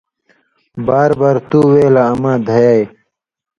[0.85, 2.83] بار بار تُو وے لا اما دھیای۔